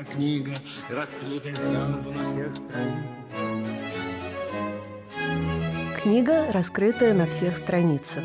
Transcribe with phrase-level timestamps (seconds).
[0.00, 0.52] как книга,
[0.88, 3.10] раскрытая сразу на всех страницах.
[6.02, 8.24] Книга, раскрытая на всех страницах.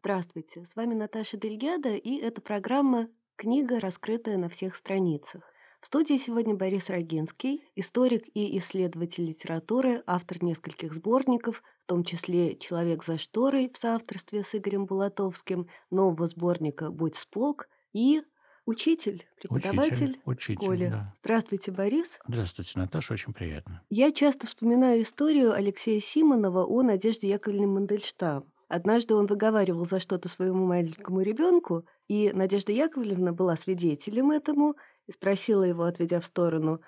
[0.00, 5.51] Здравствуйте, с вами Наташа Дельгеда, и это программа «Книга, раскрытая на всех страницах».
[5.82, 12.54] В студии сегодня Борис Рогинский, историк и исследователь литературы, автор нескольких сборников, в том числе
[12.56, 18.22] «Человек за шторой» в соавторстве с Игорем Булатовским, нового сборника «Будь сполк» и
[18.64, 20.90] учитель, преподаватель учитель, учитель.
[20.90, 21.14] Да.
[21.18, 22.20] Здравствуйте, Борис.
[22.28, 23.82] Здравствуйте, Наташа, очень приятно.
[23.90, 28.44] Я часто вспоминаю историю Алексея Симонова о Надежде Яковлевне Мандельштам.
[28.68, 35.12] Однажды он выговаривал за что-то своему маленькому ребенку, и Надежда Яковлевна была свидетелем этому и
[35.12, 36.80] спросила его, отведя в сторону,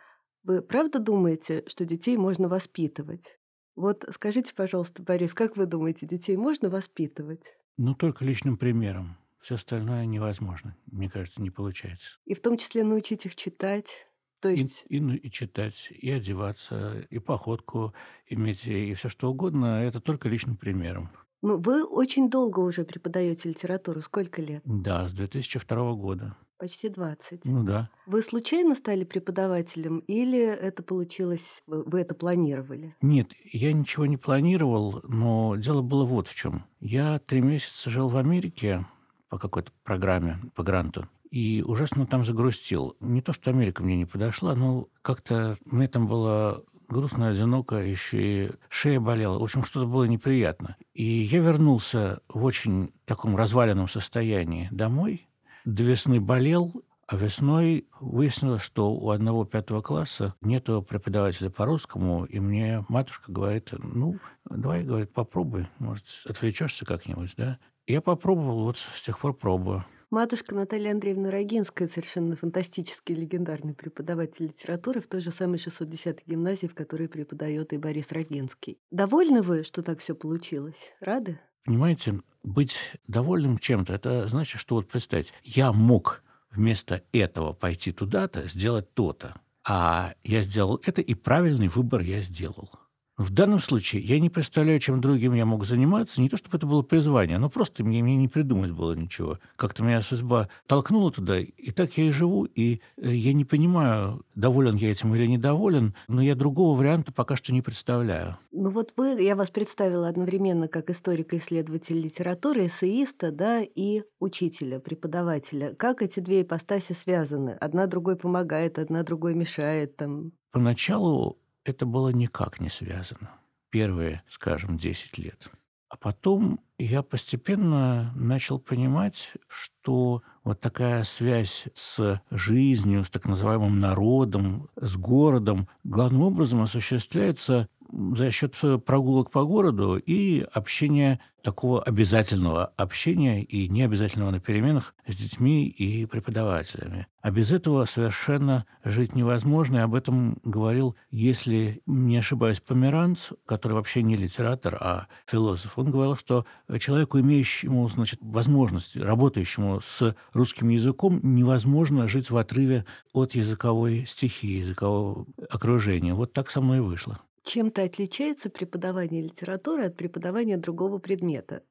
[0.42, 3.38] «Вы правда думаете, что детей можно воспитывать?»
[3.76, 7.56] Вот скажите, пожалуйста, Борис, как вы думаете, детей можно воспитывать?
[7.76, 9.16] Ну, только личным примером.
[9.40, 10.76] Все остальное невозможно.
[10.86, 12.18] Мне кажется, не получается.
[12.24, 14.06] И в том числе научить их читать?
[14.40, 14.84] То есть...
[14.88, 17.94] И, и, ну, и читать, и одеваться, и походку
[18.26, 21.10] иметь, и все что угодно, это только личным примером.
[21.42, 24.00] Ну, вы очень долго уже преподаете литературу.
[24.02, 24.62] Сколько лет?
[24.64, 26.36] Да, с 2002 года.
[26.58, 27.44] Почти 20.
[27.46, 27.90] Ну да.
[28.06, 32.94] Вы случайно стали преподавателем или это получилось, вы, это планировали?
[33.02, 36.64] Нет, я ничего не планировал, но дело было вот в чем.
[36.80, 38.86] Я три месяца жил в Америке
[39.28, 42.96] по какой-то программе, по гранту, и ужасно там загрустил.
[43.00, 48.46] Не то, что Америка мне не подошла, но как-то мне там было грустно, одиноко, еще
[48.46, 49.38] и шея болела.
[49.38, 50.76] В общем, что-то было неприятно.
[50.92, 55.26] И я вернулся в очень таком разваленном состоянии домой.
[55.64, 62.26] До весны болел, а весной выяснилось, что у одного пятого класса нету преподавателя по русскому,
[62.26, 67.58] и мне матушка говорит, ну, давай, говорит, попробуй, может, отвлечешься как-нибудь, да?
[67.86, 69.84] Я попробовал, вот с тех пор пробую.
[70.10, 76.66] Матушка Наталья Андреевна Рогинская, совершенно фантастический, легендарный преподаватель литературы в той же самой 610-й гимназии,
[76.66, 78.78] в которой преподает и Борис Рогинский.
[78.90, 80.92] Довольны вы, что так все получилось?
[81.00, 81.40] Рады?
[81.64, 82.76] Понимаете, быть
[83.08, 89.34] довольным чем-то, это значит, что вот представьте, я мог вместо этого пойти туда-то, сделать то-то.
[89.66, 92.70] А я сделал это, и правильный выбор я сделал.
[93.16, 96.20] В данном случае я не представляю, чем другим я мог заниматься.
[96.20, 99.38] Не то, чтобы это было призвание, но просто мне, мне не придумать было ничего.
[99.54, 102.44] Как-то меня судьба толкнула туда, и так я и живу.
[102.44, 107.36] И э, я не понимаю, доволен я этим или недоволен, но я другого варианта пока
[107.36, 108.36] что не представляю.
[108.50, 115.72] Ну вот вы, я вас представила одновременно как историка-исследователя литературы, эссеиста, да, и учителя, преподавателя.
[115.74, 117.50] Как эти две ипостаси связаны?
[117.50, 119.96] Одна другой помогает, одна другой мешает.
[119.96, 120.32] Там.
[120.50, 123.30] Поначалу это было никак не связано.
[123.70, 125.50] Первые, скажем, 10 лет.
[125.88, 133.78] А потом я постепенно начал понимать, что вот такая связь с жизнью, с так называемым
[133.78, 137.68] народом, с городом, главным образом осуществляется
[138.16, 145.14] за счет прогулок по городу и общения такого обязательного общения и необязательного на переменах с
[145.14, 147.06] детьми и преподавателями.
[147.20, 153.74] А без этого совершенно жить невозможно, и об этом говорил, если не ошибаюсь, Померанц, который
[153.74, 155.78] вообще не литератор, а философ.
[155.78, 156.46] Он говорил, что
[156.80, 164.60] человеку, имеющему значит, возможность, работающему с русским языком, невозможно жить в отрыве от языковой стихии,
[164.60, 166.14] языкового окружения.
[166.14, 167.20] Вот так со мной вышло.
[167.44, 171.62] Чем-то отличается преподавание литературы от преподавания другого предмета?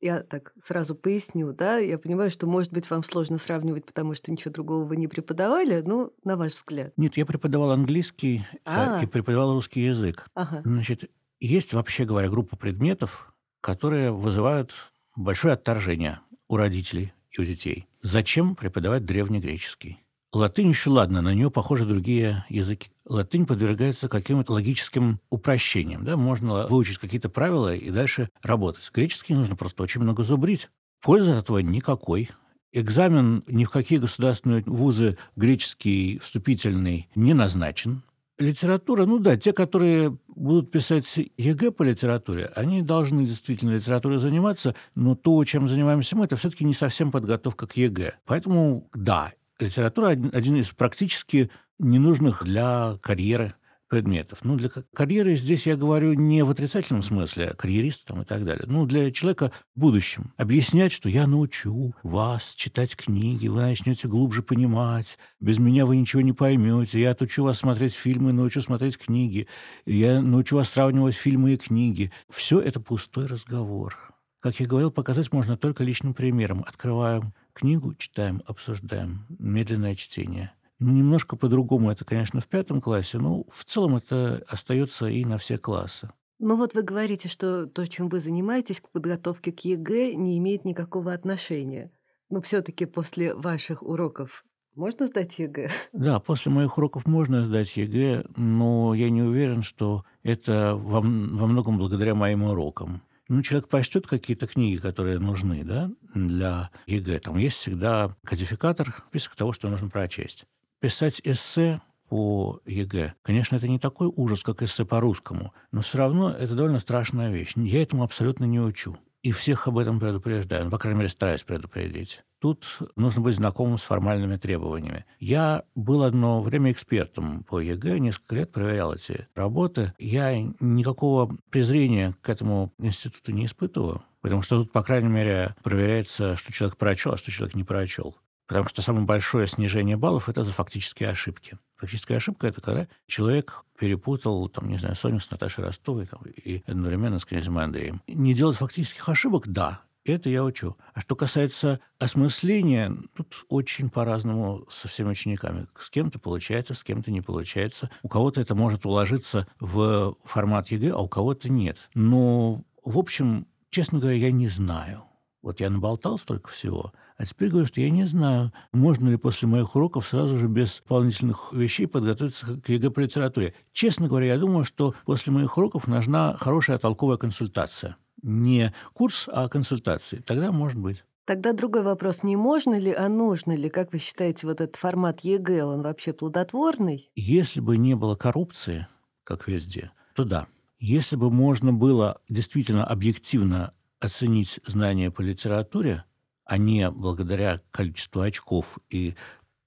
[0.00, 4.32] Я так сразу поясню, да, я понимаю, что, может быть, вам сложно сравнивать, потому что
[4.32, 6.92] ничего другого вы не преподавали, но на ваш взгляд.
[6.96, 9.00] Нет, я преподавал английский а.
[9.00, 10.26] и преподавал русский язык.
[10.34, 10.62] Ага.
[10.64, 14.74] Значит, есть, вообще говоря, группа предметов, которые вызывают
[15.14, 17.86] большое отторжение у родителей и у детей.
[18.02, 20.02] Зачем преподавать древнегреческий?
[20.32, 22.90] Латынь еще ладно, на нее похожи другие языки.
[23.04, 26.04] Латынь подвергается каким-то логическим упрощениям.
[26.04, 26.16] Да?
[26.16, 28.90] Можно выучить какие-то правила и дальше работать.
[28.94, 30.70] Греческий нужно просто очень много зубрить.
[31.02, 32.30] Пользы от этого никакой.
[32.72, 38.02] Экзамен ни в какие государственные вузы греческий вступительный не назначен.
[38.38, 44.74] Литература, ну да, те, которые будут писать ЕГЭ по литературе, они должны действительно литературой заниматься,
[44.94, 48.14] но то, чем занимаемся мы, это все-таки не совсем подготовка к ЕГЭ.
[48.24, 49.32] Поэтому, да,
[49.62, 53.54] литература один из практически ненужных для карьеры
[53.92, 54.38] предметов.
[54.42, 58.42] Ну, для карьеры здесь я говорю не в отрицательном смысле, а карьерист там и так
[58.42, 58.64] далее.
[58.66, 60.32] Ну, для человека в будущем.
[60.38, 66.22] Объяснять, что я научу вас читать книги, вы начнете глубже понимать, без меня вы ничего
[66.22, 69.46] не поймете, я отучу вас смотреть фильмы, научу смотреть книги,
[69.84, 72.10] я научу вас сравнивать фильмы и книги.
[72.30, 73.98] Все это пустой разговор.
[74.40, 76.64] Как я говорил, показать можно только личным примером.
[76.66, 79.26] Открываем книгу, читаем, обсуждаем.
[79.38, 80.52] Медленное чтение–
[80.82, 85.38] ну, немножко по-другому это, конечно, в пятом классе, но в целом это остается и на
[85.38, 86.10] все классы.
[86.40, 90.64] Ну вот вы говорите, что то, чем вы занимаетесь к подготовке к ЕГЭ, не имеет
[90.64, 91.92] никакого отношения.
[92.30, 94.44] Но все-таки после ваших уроков
[94.74, 95.70] можно сдать ЕГЭ?
[95.92, 101.46] Да, после моих уроков можно сдать ЕГЭ, но я не уверен, что это во, во
[101.46, 103.02] многом благодаря моим урокам.
[103.32, 107.18] Ну, человек прочтет какие-то книги, которые нужны да, для ЕГЭ.
[107.20, 110.44] Там есть всегда кодификатор, список того, что нужно прочесть.
[110.80, 111.80] Писать эссе
[112.10, 116.54] по ЕГЭ, конечно, это не такой ужас, как эссе по русскому, но все равно это
[116.54, 117.54] довольно страшная вещь.
[117.56, 118.98] Я этому абсолютно не учу.
[119.22, 122.22] И всех об этом предупреждаю, ну, по крайней мере, стараюсь предупредить.
[122.40, 125.04] Тут нужно быть знакомым с формальными требованиями.
[125.20, 129.92] Я был одно время экспертом по ЕГЭ, несколько лет проверял эти работы.
[130.00, 136.34] Я никакого презрения к этому институту не испытываю, потому что тут, по крайней мере, проверяется,
[136.34, 138.16] что человек прочел, а что человек не прочел.
[138.52, 141.56] Потому что самое большое снижение баллов– это за фактические ошибки.
[141.76, 146.62] Фактическая ошибка– это когда человек перепутал, там, не знаю, Соню с Наташей Ростовой там, и
[146.66, 148.02] одновременно с князем Андреем.
[148.06, 150.76] Не делать фактических ошибок– да, это я учу.
[150.92, 155.66] А что касается осмысления, тут очень по-разному со всеми учениками.
[155.78, 157.88] С кем-то получается, с кем-то не получается.
[158.02, 161.78] У кого-то это может уложиться в формат ЕГЭ, а у кого-то нет.
[161.94, 165.04] Но, в общем, честно говоря, я не знаю.
[165.40, 169.46] Вот я наболтал столько всего– а теперь говорю, что я не знаю, можно ли после
[169.46, 173.54] моих уроков сразу же без дополнительных вещей подготовиться к ЕГЭ по литературе.
[173.72, 177.96] Честно говоря, я думаю, что после моих уроков нужна хорошая толковая консультация.
[178.24, 180.16] Не курс, а консультации.
[180.26, 181.04] Тогда может быть.
[181.24, 182.24] Тогда другой вопрос.
[182.24, 183.68] Не можно ли, а нужно ли?
[183.68, 187.08] Как вы считаете, вот этот формат ЕГЭ, он вообще плодотворный?
[187.14, 188.88] Если бы не было коррупции,
[189.22, 190.48] как везде, то да.
[190.80, 196.02] Если бы можно было действительно объективно оценить знания по литературе,
[196.44, 199.14] а не благодаря количеству очков и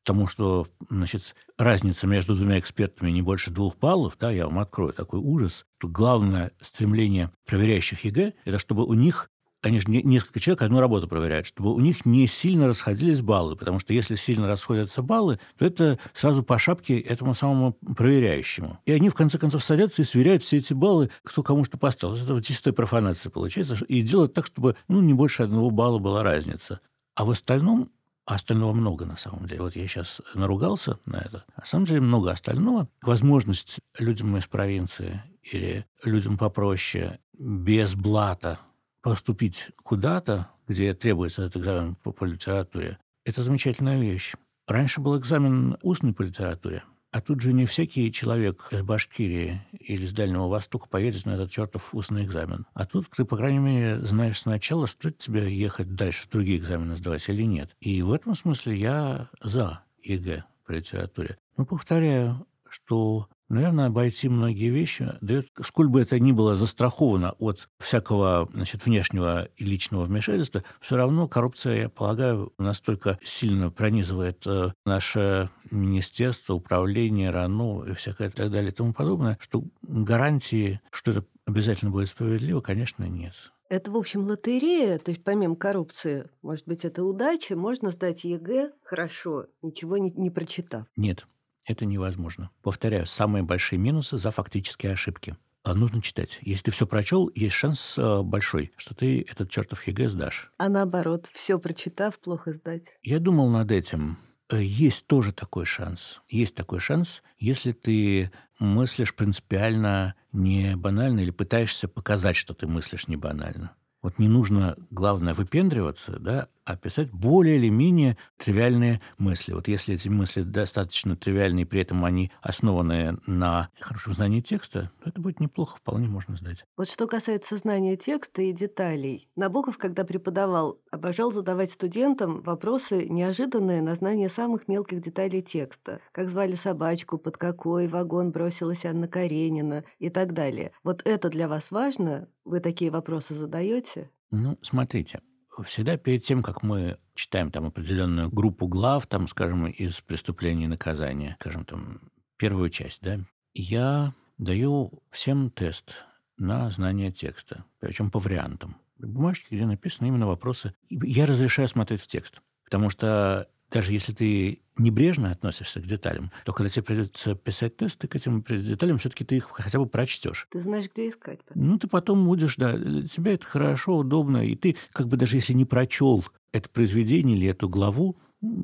[0.04, 4.94] тому, что значит, разница между двумя экспертами не больше двух баллов, да, я вам открою
[4.94, 9.32] такой ужас, то главное стремление проверяющих ЕГЭ– это чтобы у них
[9.66, 13.80] они же несколько человек одну работу проверяют, чтобы у них не сильно расходились баллы, потому
[13.80, 18.80] что если сильно расходятся баллы, то это сразу по шапке этому самому проверяющему.
[18.86, 22.16] И они, в конце концов, садятся и сверяют все эти баллы, кто кому что поставил.
[22.16, 26.80] Это чистая профанация получается, и делают так, чтобы ну, не больше одного балла была разница.
[27.16, 27.90] А в остальном
[28.28, 29.62] а остального много на самом деле.
[29.62, 31.46] Вот я сейчас наругался на это.
[31.56, 32.88] На самом деле много остального.
[33.04, 38.60] Возможность людям из провинции или людям попроще без блата
[39.06, 44.34] поступить куда-то, где требуется этот экзамен по, по литературе, это замечательная вещь.
[44.68, 50.08] Раньше был экзамен устный по литературе, а тут же не всякий человек из Башкирии или
[50.08, 52.66] с Дальнего Востока поедет на этот чертов устный экзамен.
[52.74, 57.30] А тут ты, по крайней мере, знаешь сначала, стоит тебе ехать дальше, другие экзамены сдавать
[57.30, 57.76] или нет.
[57.80, 61.38] И в этом смысле я за ЕГЭ по литературе.
[61.58, 67.70] Но повторяю, что Наверное, обойти многие вещи дает, сколь бы это ни было застраховано от
[67.80, 74.72] всякого значит, внешнего и личного вмешательства, все равно коррупция, я полагаю, настолько сильно пронизывает э,
[74.86, 81.26] наше министерство, управление, РОНО и всякое так далее и тому подобное, что гарантии, что это
[81.46, 83.34] обязательно будет справедливо, конечно, нет.
[83.68, 88.72] Это, в общем, лотерея, то есть помимо коррупции, может быть, это удача, можно сдать ЕГЭ
[88.84, 90.86] хорошо, ничего не, не прочитав.
[90.96, 91.26] Нет,
[91.66, 92.52] это невозможно.
[92.62, 95.36] Повторяю, самые большие минусы за фактические ошибки.
[95.64, 96.38] А нужно читать.
[96.44, 100.52] Если ты все прочел, есть шанс э, большой, что ты этот чертов ЕГЭ сдашь.
[100.60, 102.84] А наоборот, все прочитав, плохо сдать.
[103.02, 104.20] Я думал над этим.
[104.50, 106.22] Э, есть тоже такой шанс.
[106.30, 113.08] Есть такой шанс, если ты мыслишь принципиально не банально или пытаешься показать, что ты мыслишь
[113.08, 113.72] не банально.
[114.04, 119.54] Вот не нужно, главное, выпендриваться, да, а писать более или менее тривиальные мысли.
[119.54, 125.10] Вот если эти мысли достаточно тривиальные, при этом они основаны на хорошем знании текста, то
[125.10, 126.66] это будет неплохо, вполне можно сдать.
[126.76, 129.30] Вот что касается знания текста и деталей.
[129.36, 136.02] Набоков, когда преподавал, обожал задавать студентам вопросы, неожиданные на знание самых мелких деталей текста.
[136.12, 140.72] Как звали собачку, под какой вагон бросилась Анна Каренина и так далее.
[140.84, 142.28] Вот это для вас важно?
[142.44, 144.10] Вы такие вопросы задаете?
[144.32, 145.22] Ну, смотрите,
[145.64, 150.68] всегда перед тем, как мы читаем там определенную группу глав, там, скажем, из преступления и
[150.70, 152.02] наказания, скажем, там,
[152.38, 153.20] первую часть, да,
[153.54, 155.96] я даю всем тест
[156.38, 158.78] на знание текста, причем по вариантам.
[158.98, 160.74] Бумажки, где написаны именно вопросы.
[160.90, 166.54] Я разрешаю смотреть в текст, потому что даже если ты небрежно относишься к деталям, то
[166.54, 170.48] когда тебе придется писать тест, ты к этим деталям все-таки ты их хотя бы прочтешь.
[170.52, 171.40] Ты знаешь, где искать.
[171.54, 175.54] Ну, ты потом будешь, да, тебя это хорошо, удобно, и ты как бы даже если
[175.54, 178.18] не прочел это произведение или эту главу,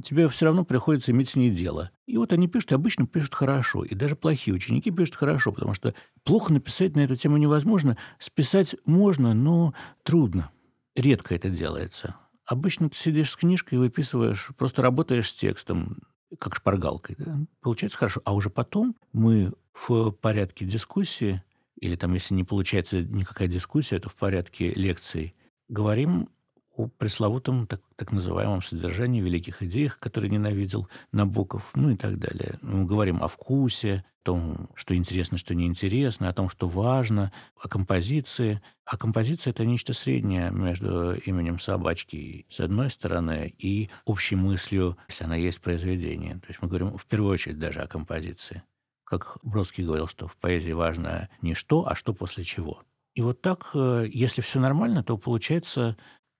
[0.03, 1.91] тебе все равно приходится иметь с ней дело.
[2.06, 3.84] И вот они пишут, и обычно пишут хорошо.
[3.84, 7.98] И даже плохие ученики пишут хорошо, потому что плохо написать на эту тему невозможно.
[8.20, 10.51] Списать можно, но трудно.
[10.96, 12.15] Редко это делается.
[12.46, 16.00] Обычно ты сидишь с книжкой и выписываешь, просто работаешь с текстом,
[16.40, 17.16] как шпаргалкой.
[17.20, 17.38] Да?
[17.62, 18.22] Получается хорошо.
[18.26, 21.44] А уже потом мы в порядке дискуссии,
[21.80, 25.36] или там, если не получается никакая дискуссия, то в порядке лекций,
[25.68, 26.30] говорим
[26.82, 32.58] о пресловутом так, так называемом содержании, великих идеях, которые ненавидел Набоков, ну и так далее.
[32.62, 37.68] Мы говорим о вкусе, о том, что интересно, что неинтересно, о том, что важно, о
[37.68, 38.62] композиции.
[38.86, 45.24] А композиция— это нечто среднее между именем собачки с одной стороны и общей мыслью, если
[45.24, 46.36] она есть произведение.
[46.36, 48.64] То есть мы говорим в первую очередь даже о композиции.
[49.04, 52.84] Как Бродский говорил, что в поэзии важно не что, а что после чего.
[53.14, 55.98] И вот так, э, если все нормально, то получается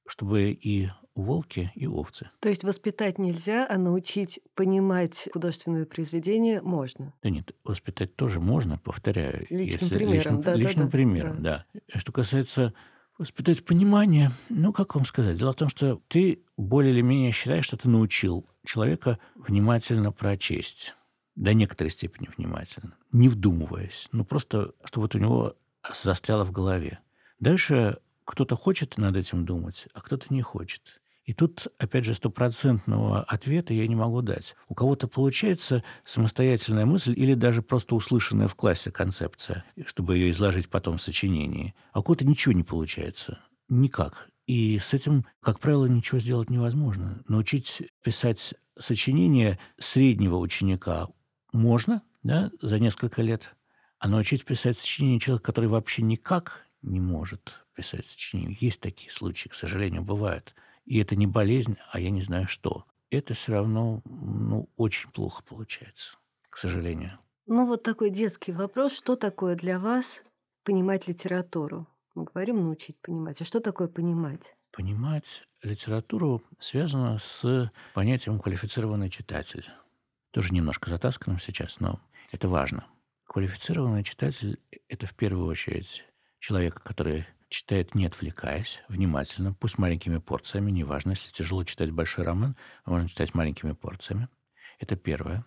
[0.08, 2.30] чтобы и волки, и овцы.
[2.40, 7.14] То есть воспитать нельзя, а научить понимать художественное произведение можно?
[7.22, 9.46] Да нет, воспитать тоже можно, повторяю.
[9.50, 10.56] Личным если, примером, личным, да.
[10.56, 11.66] Личным да, примером, да.
[11.74, 12.00] да.
[12.00, 12.74] Что касается
[13.18, 15.38] воспитать понимание, ну, как вам сказать?
[15.38, 20.96] Дело в том, что ты более или менее считаешь, что ты научил человека внимательно прочесть.
[21.36, 22.96] До некоторой степени внимательно.
[23.12, 24.08] Не вдумываясь.
[24.12, 25.56] Ну, просто, чтобы вот у него
[26.04, 27.00] застряло в голове.
[27.40, 31.02] Дальше кто-то хочет над этим думать, а кто-то не хочет.
[31.24, 34.56] И тут, опять же, стопроцентного ответа я не могу дать.
[34.68, 40.70] У кого-то получается самостоятельная мысль или даже просто услышанная в классе концепция, чтобы ее изложить
[40.70, 41.76] потом в сочинении.
[41.94, 43.40] А у кого-то ничего не получается.
[43.70, 44.30] Никак.
[44.48, 47.24] И с этим, как правило, ничего сделать невозможно.
[47.28, 51.08] Научить писать сочинение среднего ученика
[51.54, 53.56] можно да, за несколько лет,
[54.00, 58.58] а научить писать сочинение человека, который вообще никак не может писать сочинение.
[58.60, 60.56] Есть такие случаи, к сожалению, бывают.
[60.86, 62.86] И это не болезнь, а я не знаю что.
[63.10, 66.16] Это все равно ну, очень плохо получается,
[66.50, 67.20] к сожалению.
[67.46, 68.94] Ну вот такой детский вопрос.
[68.94, 70.24] Что такое для вас
[70.64, 71.88] понимать литературу?
[72.16, 73.42] Мы говорим научить понимать.
[73.42, 74.56] А что такое понимать?
[74.72, 79.66] Понимать литературу связано с понятием квалифицированный читатель.
[80.32, 82.00] Тоже немножко затасканным сейчас, но
[82.32, 82.86] это важно.
[83.26, 86.06] Квалифицированный читатель– это в первую очередь
[86.40, 92.56] человек, который читает не отвлекаясь, внимательно, пусть маленькими порциями, неважно, если тяжело читать большой роман,
[92.86, 94.30] можно читать маленькими порциями.
[94.80, 95.46] Это первое.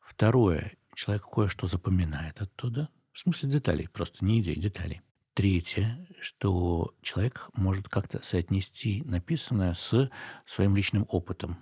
[0.00, 5.02] Второе, человек кое-что запоминает оттуда, в смысле деталей, просто не идей, деталей.
[5.34, 10.10] Третье, что человек может как-то соотнести написанное с
[10.46, 11.58] своим личным опытом.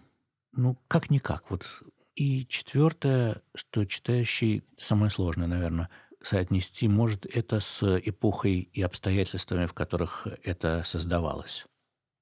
[0.52, 1.50] Ну, как-никак.
[1.50, 1.83] Вот.
[2.14, 5.90] И четвертое, что читающий, самое сложное, наверное,
[6.25, 11.66] соотнести может это с эпохой и обстоятельствами, в которых это создавалось.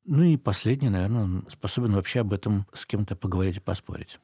[0.04, 4.18] Ну и последнее, наверное, он способен вообще об этом с кем-то поговорить и поспорить.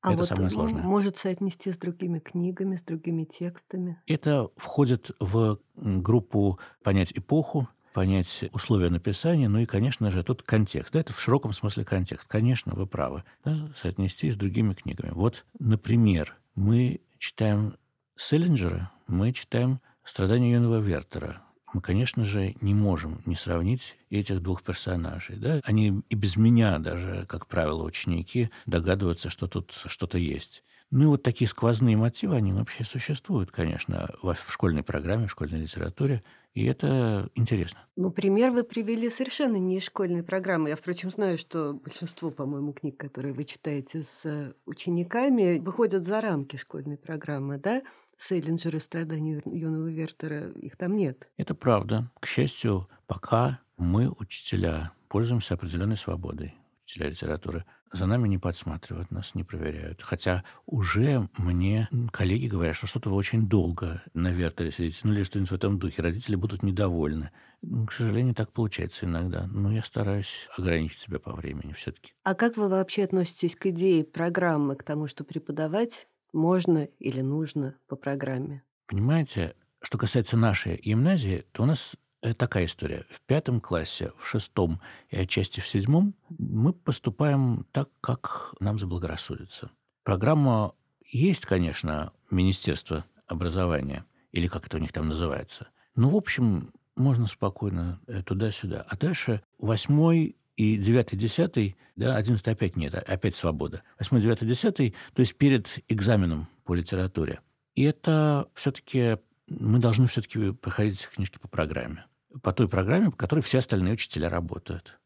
[0.00, 0.82] А это вот самое сложное.
[0.82, 4.00] Может соотнести с другими книгами, с другими текстами?
[4.06, 10.92] Это входит в группу понять эпоху, понять условия написания, ну и, конечно же, тут контекст.
[10.92, 12.28] Да, это в широком смысле контекст.
[12.28, 13.24] Конечно, вы правы.
[13.44, 15.10] Да, соотнести с другими книгами.
[15.10, 17.76] Вот, например, мы читаем
[18.20, 21.40] Селлинджера, мы читаем «Страдания юного Вертера».
[21.72, 25.36] Мы, конечно же, не можем не сравнить этих двух персонажей.
[25.36, 25.60] Да?
[25.62, 30.64] Они и без меня даже, как правило, ученики догадываются, что тут что-то есть.
[30.90, 35.60] Ну и вот такие сквозные мотивы, они вообще существуют, конечно, в школьной программе, в школьной
[35.60, 37.78] литературе, и это интересно.
[37.94, 40.70] Ну, пример вы привели совершенно не из школьной программы.
[40.70, 46.56] Я, впрочем, знаю, что большинство, по-моему, книг, которые вы читаете с учениками, выходят за рамки
[46.56, 47.82] школьной программы, да?
[48.18, 51.28] Селлинджер и страдания юного Вертера, их там нет.
[51.36, 52.10] Это правда.
[52.20, 57.64] К счастью, пока мы, учителя, пользуемся определенной свободой, учителя литературы.
[57.90, 60.02] За нами не подсматривают, нас не проверяют.
[60.02, 65.22] Хотя уже мне коллеги говорят, что что-то вы очень долго на Вертере сидите, ну или
[65.22, 66.02] что-нибудь в этом духе.
[66.02, 67.30] Родители будут недовольны.
[67.62, 69.46] К сожалению, так получается иногда.
[69.46, 72.12] Но я стараюсь ограничить себя по времени все-таки.
[72.24, 77.76] А как вы вообще относитесь к идее программы, к тому, что преподавать можно или нужно
[77.86, 78.62] по программе.
[78.86, 83.06] Понимаете, что касается нашей гимназии, то у нас э, такая история.
[83.10, 84.80] В пятом классе, в шестом
[85.10, 89.70] и отчасти в седьмом мы поступаем так, как нам заблагорассудится.
[90.04, 95.68] Программа есть, конечно, Министерство образования, или как это у них там называется.
[95.94, 98.84] Ну, в общем, можно спокойно э, туда-сюда.
[98.88, 103.84] А дальше восьмой и девятый, десятый, да, одиннадцатый опять нет, а опять свобода.
[103.96, 107.40] Восьмой, девятый, десятый, то есть перед экзаменом по литературе.
[107.76, 112.06] И это все-таки мы должны все-таки проходить книжки по программе.
[112.42, 114.98] По той программе, по которой все остальные учителя работают.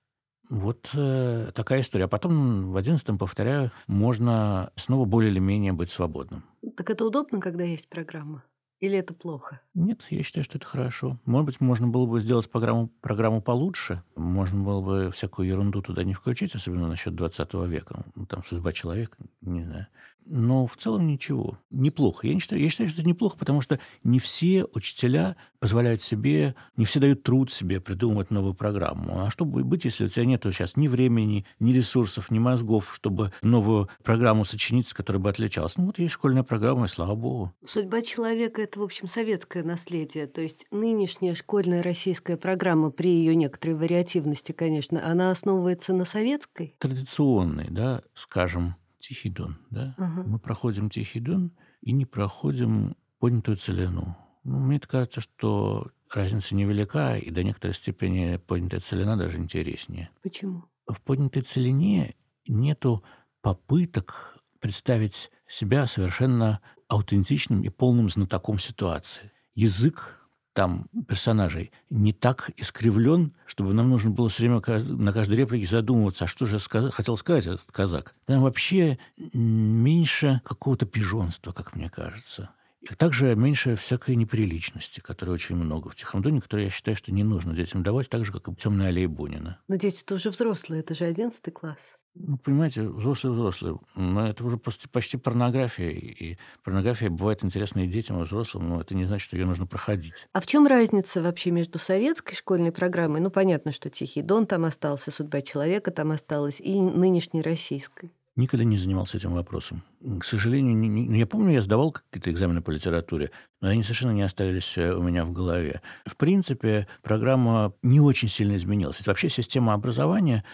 [0.48, 2.06] Вот э, такая история.
[2.06, 6.44] А потом в одиннадцатом, повторяю, можно снова более или менее быть свободным.
[6.78, 8.42] Так это удобно, когда есть программа?
[8.82, 9.60] Или это плохо?
[9.74, 11.16] Нет, я считаю, что это хорошо.
[11.24, 14.02] Может быть, можно было бы сделать программу, программу получше.
[14.16, 18.04] Можно было бы всякую ерунду туда не включить, особенно насчет 20 века.
[18.16, 19.86] Ну, там судьба человека, не знаю.
[20.24, 21.58] Но в целом ничего.
[21.70, 22.26] Неплохо.
[22.26, 26.54] Я, не считаю, я считаю, что это неплохо, потому что не все учителя позволяют себе,
[26.76, 29.24] не все дают труд себе придумывать новую программу.
[29.24, 32.90] А что будет быть, если у тебя нет сейчас ни времени, ни ресурсов, ни мозгов,
[32.94, 35.76] чтобы новую программу сочинить, с которой бы отличалась?
[35.76, 37.52] Ну вот есть школьная программа, и слава богу.
[37.64, 40.26] Судьба человека– это, в общем, советское наследие.
[40.26, 46.74] То есть нынешняя школьная российская программа, при ее некоторой вариативности, конечно, она основывается на советской?
[46.78, 49.94] Традиционной, да, скажем, Тихий Дон, да?
[49.98, 50.22] Ага.
[50.26, 51.52] Мы проходим Тихий Дон
[51.82, 54.16] и не проходим поднятую целину.
[54.44, 60.08] Ну, мне кажется, что разница невелика, и до некоторой степени поднятая целина даже интереснее.
[60.22, 60.64] Почему?
[60.86, 62.14] В поднятой целине
[62.46, 63.04] нету
[63.42, 66.60] попыток представить себя совершенно
[66.92, 69.32] аутентичным и полным знатоком ситуации.
[69.54, 70.18] Язык
[70.52, 74.60] там персонажей не так искривлен, чтобы нам нужно было все время
[74.98, 76.92] на каждой реплике задумываться, а что же сказ...
[76.92, 78.14] хотел сказать этот казак.
[78.26, 78.98] Там вообще
[79.32, 82.50] меньше какого-то пижонства, как мне кажется.
[82.82, 87.12] И также меньше всякой неприличности, которой очень много в Тихом Доне, которую я считаю, что
[87.12, 89.60] не нужно детям давать, так же, как и темная аллея Бунина.
[89.68, 91.96] Но дети-то уже взрослые, это же одиннадцатый класс.
[92.14, 93.78] Ну, понимаете, взрослые-взрослые.
[93.94, 95.90] Но это уже просто почти порнография.
[95.90, 99.66] И порнография бывает интересна и детям, и взрослым, но это не значит, что ее нужно
[99.66, 100.28] проходить.
[100.32, 104.64] А в чем разница вообще между советской школьной программой, ну, понятно, что «Тихий дон» там
[104.64, 108.12] остался, «Судьба человека» там осталась, и нынешней российской?
[108.34, 109.82] Никогда не занимался этим вопросом.
[110.20, 114.12] К сожалению, не, не, я помню, я сдавал какие-то экзамены по литературе, но они совершенно
[114.12, 115.82] не остались э, у меня в голове.
[116.06, 119.00] В принципе, программа не очень сильно изменилась.
[119.00, 120.44] Это вообще система образования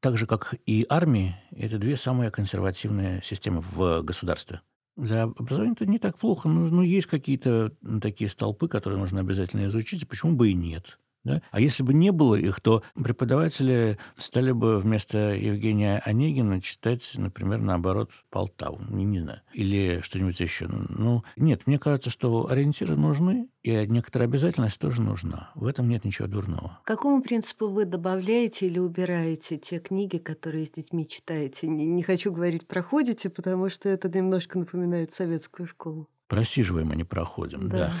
[0.00, 4.60] так же, как и армии, это две самые консервативные системы в государстве.
[4.96, 9.66] Для образования это не так плохо, но, но есть какие-то такие столпы, которые нужно обязательно
[9.66, 10.98] изучить, почему бы и нет.
[11.26, 11.42] Да?
[11.50, 17.60] А если бы не было их, то преподаватели стали бы вместо Евгения Онегина читать, например,
[17.60, 18.80] наоборот, Полтаву.
[18.88, 19.40] Не, не знаю.
[19.52, 20.68] Или что-нибудь еще.
[20.68, 25.50] Ну, нет, мне кажется, что ориентиры нужны, и некоторая обязательность тоже нужна.
[25.56, 26.78] В этом нет ничего дурного.
[26.84, 31.66] К какому принципу вы добавляете или убираете те книги, которые с детьми читаете?
[31.66, 36.08] Не, не хочу говорить проходите, потому что это немножко напоминает советскую школу.
[36.28, 37.92] Просиживаем, а не проходим, да.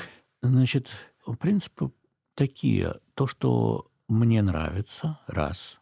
[0.42, 0.48] Да.
[0.48, 0.90] Значит,
[1.40, 1.90] принципы
[2.36, 3.00] такие.
[3.14, 5.80] То, что мне нравится, раз.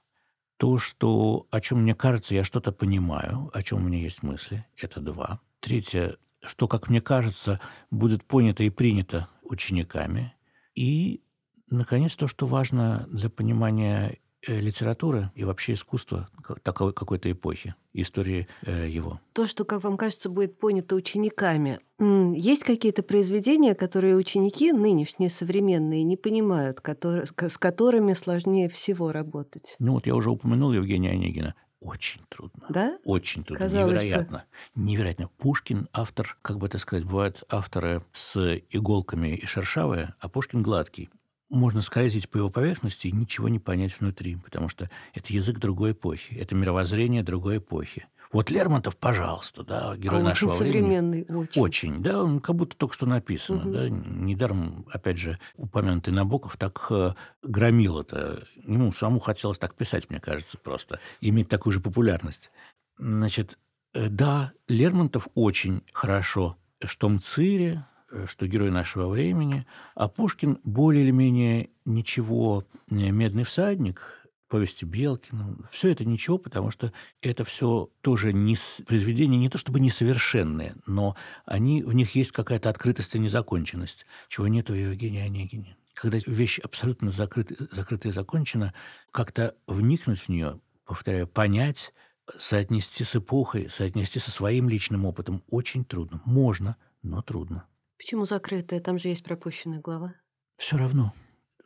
[0.56, 4.64] То, что, о чем мне кажется, я что-то понимаю, о чем у меня есть мысли,
[4.78, 5.40] это два.
[5.60, 10.32] Третье, что, как мне кажется, будет понято и принято учениками.
[10.74, 11.22] И,
[11.68, 16.28] наконец, то, что важно для понимания Э, литературы и вообще искусства
[16.62, 19.20] такой какой-то эпохи, истории э, его.
[19.32, 21.80] То, что, как вам кажется, будет понято учениками.
[21.98, 29.76] Есть какие-то произведения, которые ученики, нынешние современные, не понимают, которые, с которыми сложнее всего работать?
[29.78, 31.54] Ну вот я уже упомянул Евгения Онегина.
[31.80, 32.66] Очень трудно.
[32.68, 32.98] Да?
[33.04, 33.64] Очень трудно.
[33.64, 34.44] Казалось Невероятно.
[34.74, 34.82] Бы.
[34.82, 35.28] Невероятно.
[35.38, 41.10] Пушкин автор, как бы это сказать, бывают авторы с иголками и шершавые, а Пушкин гладкий
[41.54, 45.92] можно скользить по его поверхности и ничего не понять внутри, потому что это язык другой
[45.92, 48.06] эпохи, это мировоззрение другой эпохи.
[48.32, 50.80] Вот Лермонтов, пожалуйста, да, герой а нашего очень времени.
[50.80, 51.62] современный, очень.
[51.62, 53.72] Очень, да, он как будто только что написано, Угу.
[53.72, 53.88] да.
[53.88, 57.14] Недаром, опять же, упомянутый Набоков так э,
[57.44, 58.44] громил это.
[58.56, 60.98] Ему самому хотелось так писать, мне кажется, просто.
[61.20, 62.50] Иметь такую же популярность.
[62.98, 63.56] Значит,
[63.92, 67.93] э, да, Лермонтов очень хорошо что Мцире, Э,
[68.26, 75.56] что герой нашего времени, а Пушкин более или менее ничего, э, «Медный всадник», повести Белкина.
[75.72, 81.16] Все это ничего, потому что это все тоже не, произведения не то чтобы несовершенные, но
[81.44, 85.76] они, в них есть какая-то открытость и незаконченность, чего нет у Евгения Онегина.
[85.94, 88.74] Когда вещь абсолютно закрыта, закрыта и закончена,
[89.10, 91.92] как-то вникнуть в нее, повторяю, понять,
[92.38, 96.20] соотнести с эпохой, соотнести со своим личным опытом очень трудно.
[96.24, 97.66] Можно, но трудно.
[97.98, 98.80] Почему закрытая?
[98.80, 100.14] Там же есть пропущенная глава.
[100.56, 101.12] Все равно.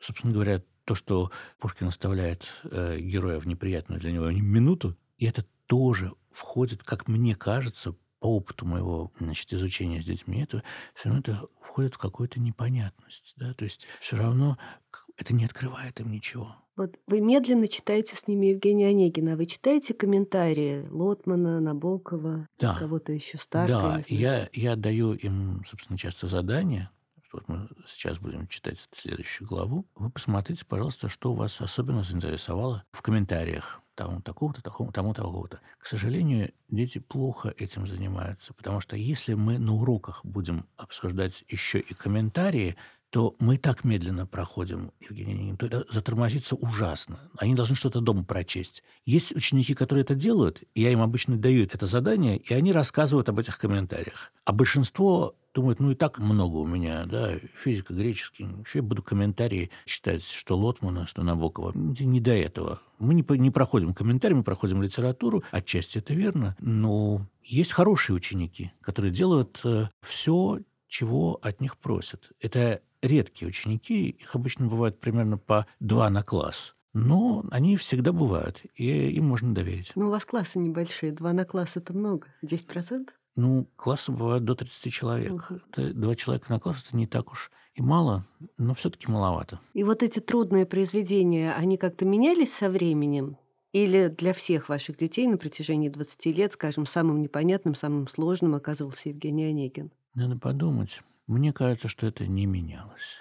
[0.00, 5.44] Собственно говоря, то, что Пушкин оставляет э, героя в неприятную для него минуту, и это
[5.66, 10.62] тоже входит, как мне кажется, по опыту моего значит, изучения с детьми, это
[10.94, 13.34] все равно это входит в какую-то непонятность.
[13.36, 13.54] Да?
[13.54, 14.58] То есть все равно
[15.16, 16.56] это не открывает им ничего.
[16.78, 19.36] Вот вы медленно читаете с ними Евгения Онегина.
[19.36, 22.76] Вы читаете комментарии Лотмана, Набокова, да.
[22.78, 23.96] кого-то еще Старка?
[23.96, 26.92] Да, я, я даю им, собственно, часто задания.
[27.32, 29.86] Вот мы сейчас будем читать следующую главу.
[29.96, 35.60] Вы посмотрите, пожалуйста, что вас особенно заинтересовало в комментариях тому такого-то, такому, тому такого-то.
[35.78, 41.80] К сожалению, дети плохо этим занимаются, потому что если мы на уроках будем обсуждать еще
[41.80, 42.76] и комментарии,
[43.10, 47.20] то мы так медленно проходим, Евгений то это затормозится ужасно.
[47.36, 48.82] Они должны что-то дома прочесть.
[49.06, 53.28] Есть ученики, которые это делают, и я им обычно даю это задание, и они рассказывают
[53.28, 54.32] об этих комментариях.
[54.44, 58.46] А большинство думает, ну и так много у меня, да, физика, греческий.
[58.64, 61.72] Еще я буду комментарии читать, что Лотмана, что Набокова.
[61.74, 62.80] Не до этого.
[62.98, 65.42] Мы не, не проходим комментарии, мы проходим литературу.
[65.50, 66.56] Отчасти это верно.
[66.60, 72.30] Но есть хорошие ученики, которые делают э, все, чего от них просят.
[72.40, 76.74] Это редкие ученики, их обычно бывает примерно по два на класс.
[76.94, 79.92] Но они всегда бывают, и им можно доверить.
[79.94, 83.08] Ну, у вас классы небольшие, два на класс– это много, 10%?
[83.36, 85.32] Ну, классы бывают до 30 человек.
[85.32, 85.60] Угу.
[85.94, 89.60] Два человека на класс– это не так уж и мало, но все-таки маловато.
[89.74, 93.36] И вот эти трудные произведения, они как-то менялись со временем?
[93.72, 99.10] Или для всех ваших детей на протяжении 20 лет, скажем, самым непонятным, самым сложным оказывался
[99.10, 99.92] Евгений Онегин?
[100.14, 101.02] Надо подумать.
[101.28, 103.20] Мне кажется, что это не менялось.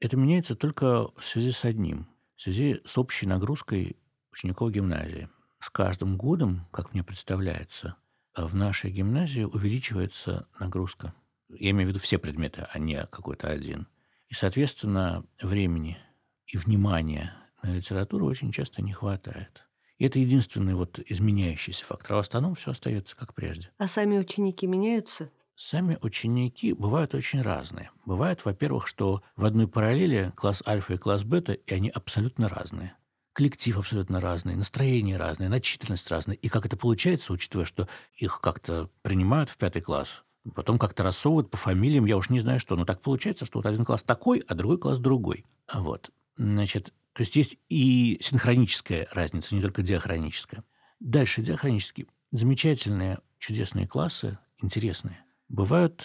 [0.00, 2.08] Это меняется только в связи с одним.
[2.34, 3.98] В связи с общей нагрузкой
[4.32, 5.28] учеников гимназии.
[5.60, 7.96] С каждым годом, как мне представляется,
[8.34, 11.14] в нашей гимназии увеличивается нагрузка.
[11.50, 13.86] Я имею в виду все предметы, а не какой-то один.
[14.28, 15.98] И, соответственно, времени
[16.46, 19.68] и внимания на литературу очень часто не хватает.
[19.98, 22.14] И это единственный вот изменяющийся фактор.
[22.14, 23.70] А в остальном все остается как прежде.
[23.76, 25.30] А сами ученики меняются?
[25.64, 27.92] Сами ученики бывают очень разные.
[28.04, 32.96] Бывает, во-первых, что в одной параллели класс альфа и класс бета, и они абсолютно разные
[33.32, 36.36] коллектив абсолютно разный, настроение разное, начитанность разная.
[36.36, 41.48] И как это получается, учитывая, что их как-то принимают в пятый класс, потом как-то рассовывают
[41.48, 42.76] по фамилиям, я уж не знаю что.
[42.76, 45.46] Но так получается, что вот один класс такой, а другой класс другой.
[45.72, 46.10] Вот.
[46.36, 50.64] Значит, то есть есть и синхроническая разница, не только диахроническая.
[51.00, 52.08] Дальше диахронические.
[52.32, 55.24] Замечательные, чудесные классы, интересные.
[55.52, 56.02] Бывают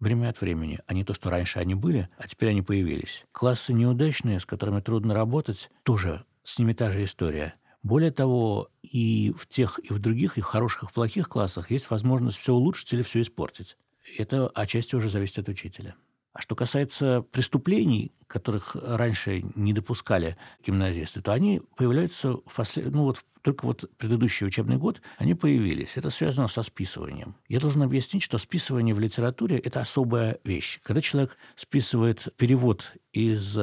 [0.00, 3.24] время от времени, а не то, что раньше они были, а теперь они появились.
[3.32, 7.54] Классы неудачные, с которыми трудно работать, тоже с ними та же история.
[7.82, 11.88] Более того, и в тех, и в других, и в хороших, и плохих классах есть
[11.88, 13.78] возможность все улучшить или все испортить.
[14.18, 15.94] Это отчасти уже зависит от учителя.
[16.32, 22.90] А что касается преступлений, которых раньше не допускали гимназисты, то они появляются в послед...
[22.90, 25.96] ну, вот только вот предыдущий учебный год они появились.
[25.96, 27.34] Это связано со списыванием.
[27.48, 30.80] Я должен объяснить, что списывание в литературе– это особая вещь.
[30.82, 33.58] Когда человек списывает перевод из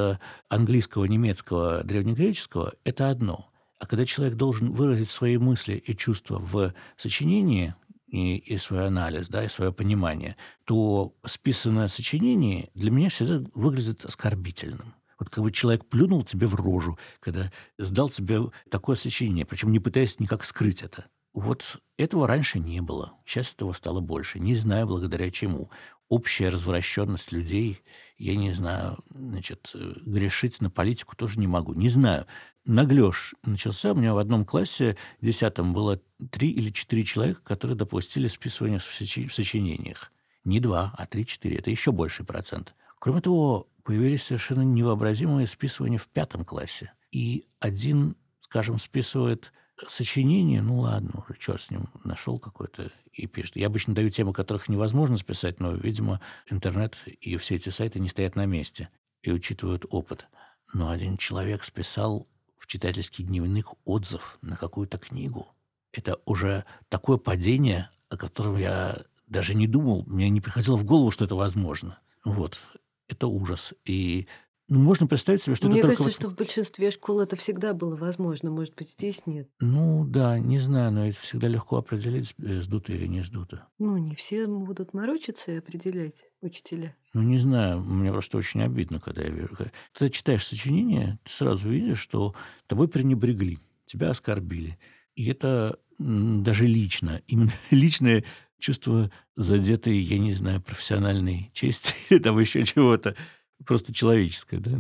[0.50, 3.50] английского, немецкого, древнегреческого, это одно.
[3.80, 7.74] А когда человек должен выразить свои мысли и чувства в сочинении,
[8.12, 14.06] и, и свой анализ, да, и свое понимание, то списанное сочинение для меня всегда выглядит
[14.06, 14.94] оскорбительным.
[15.20, 18.40] Вот как бы человек плюнул тебе в рожу, когда сдал тебе
[18.72, 21.08] такое сочинение, причем не пытаясь никак скрыть это.
[21.34, 23.14] Вот этого раньше не было.
[23.26, 24.40] Сейчас этого стало больше.
[24.40, 25.70] Не знаю, благодаря чему.
[26.10, 27.82] Общая развращенность людей,
[28.18, 31.74] я не знаю, значит, грешить на политику тоже не могу.
[31.74, 32.26] Не знаю
[32.70, 33.92] наглеж начался.
[33.92, 36.00] У меня в одном классе, в десятом, было
[36.32, 40.12] три или четыре человека, которые допустили списывание в сочинениях.
[40.46, 41.58] Не два, а три-четыре.
[41.58, 42.74] Это еще больший процент.
[43.00, 46.94] Кроме того, появились совершенно невообразимые списывания в пятом классе.
[47.12, 49.52] И один, скажем, списывает
[49.88, 53.56] сочинение, ну ладно, черт с ним, нашел какой-то и пишет.
[53.56, 58.10] Я обычно даю темы, которых невозможно списать, но, видимо, интернет и все эти сайты не
[58.10, 58.90] стоят на месте
[59.22, 60.28] и учитывают опыт.
[60.74, 62.28] Но один человек списал
[62.58, 65.48] в читательский дневник отзыв на какую-то книгу.
[65.92, 71.12] Это уже такое падение, о котором я даже не думал, мне не приходило в голову,
[71.12, 72.00] что это возможно.
[72.24, 72.60] Вот.
[73.08, 73.74] Это ужас.
[73.86, 74.28] И
[74.70, 76.20] ну, можно представить себе, что Мне это кажется, только...
[76.20, 78.52] что в большинстве школ это всегда было возможно.
[78.52, 79.50] Может быть, здесь нет.
[79.60, 83.68] Ну, да, не знаю, но это всегда легко определить, э, сдуто или не сдуто.
[83.80, 86.96] Ну, не все будут морочиться и определять, учителя.
[87.14, 89.58] Ну, не знаю, мне просто очень обидно, когда я вижу.
[89.92, 92.36] Когда читаешь сочинение, ты сразу видишь, что
[92.68, 94.78] тобой пренебрегли, тебя оскорбили.
[95.16, 98.24] И это даже лично, именно личное
[98.60, 103.16] чувство задетой, я не знаю, профессиональной чести или там еще чего-то
[103.66, 104.72] просто человеческое, да,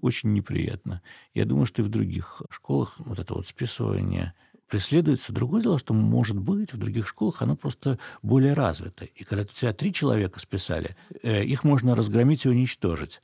[0.00, 1.02] очень неприятно.
[1.34, 4.34] Я думаю, что и в других школах вот это вот списывание
[4.68, 5.32] преследуется.
[5.32, 9.04] Другое дело, что, может быть, в других школах оно просто более развито.
[9.04, 13.20] И когда у тебя три человека списали, э, их можно разгромить и уничтожить.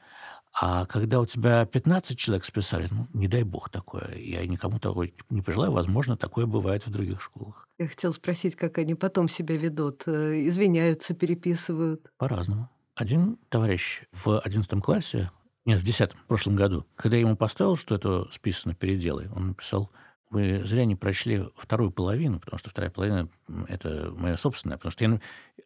[0.52, 4.14] А когда у тебя 15 человек списали, ну, не дай бог такое.
[4.16, 5.72] Я никому такое не пожелаю.
[5.72, 7.68] Возможно, такое бывает в других школах.
[7.78, 10.02] Я хотела спросить, как они потом себя ведут.
[10.06, 12.10] Э, извиняются, переписывают.
[12.18, 12.68] По-разному.
[13.00, 15.30] Один товарищ в 11 классе,
[15.64, 19.48] нет, в 10 в прошлом году, когда я ему поставил, что это списано «переделай», он
[19.48, 19.90] написал,
[20.28, 23.30] вы зря не прочли вторую половину, потому что вторая половина–
[23.68, 24.76] это моя собственная.
[24.76, 25.18] Потому что я,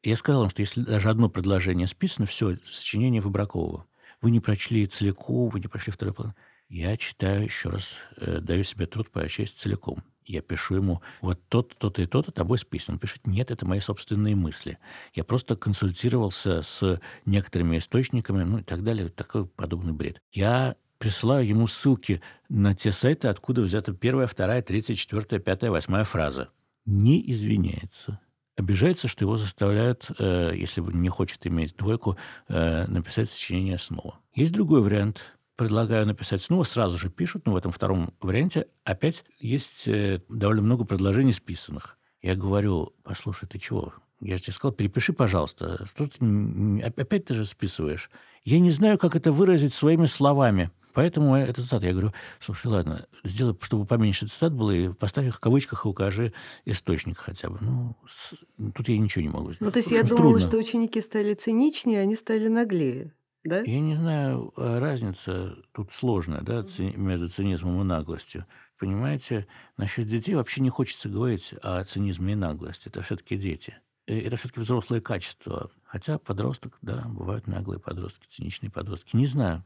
[0.04, 3.84] я сказал им, что если даже одно предложение списано, все, сочинение Выбракова
[4.20, 6.34] вы не прочли целиком, вы не прочли второй план.
[6.68, 10.04] Я читаю еще раз, э, даю себе труд прочесть целиком.
[10.26, 12.94] Я пишу ему, вот тот, то-то и то-то тобой списан.
[12.94, 14.78] Он пишет, нет, это мои собственные мысли.
[15.12, 19.08] Я просто консультировался с некоторыми источниками, ну и так далее.
[19.10, 20.20] Такой подобный бред.
[20.32, 26.04] Я присылаю ему ссылки на те сайты, откуда взята первая, вторая, третья, четвертая, пятая, восьмая
[26.04, 26.50] фраза.
[26.86, 28.20] Не извиняется
[28.56, 32.16] обижается, что его заставляют, э, если не хочет иметь двойку,
[32.48, 34.20] э, написать сочинение снова.
[34.34, 35.20] Есть другой вариант.
[35.56, 40.62] Предлагаю написать снова, сразу же пишут, но в этом втором варианте опять есть э, довольно
[40.62, 41.96] много предложений списанных.
[42.22, 43.92] Я говорю, послушай, ты чего?
[44.20, 45.86] Я же тебе сказал, перепиши, пожалуйста.
[45.96, 48.10] Ты, опять ты же списываешь.
[48.44, 50.70] Я не знаю, как это выразить своими словами.
[50.94, 51.82] Поэтому это цитат.
[51.82, 55.88] Я говорю, слушай, ладно, сделай, чтобы поменьше цитат было, и поставь их в кавычках и
[55.88, 56.32] укажи
[56.64, 57.58] источник хотя бы.
[57.60, 58.34] Ну, с,
[58.74, 59.60] тут я ничего не могу сделать.
[59.60, 60.48] Ну, то есть я думала, трудно.
[60.48, 63.12] что ученики стали циничнее, они стали наглее.
[63.44, 63.60] Да?
[63.60, 68.46] Я не знаю, а разница тут сложная, да, между цинизмом и наглостью.
[68.78, 72.88] Понимаете, насчет детей вообще не хочется говорить о цинизме и наглости.
[72.88, 73.76] Это все-таки дети.
[74.06, 75.70] Э, это все-таки взрослые качества.
[75.84, 79.14] Хотя подросток, да, бывают наглые подростки, циничные подростки.
[79.14, 79.62] Не знаю.